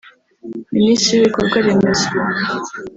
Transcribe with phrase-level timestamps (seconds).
[0.73, 2.07] Minisitiri w’ibikorwaremezo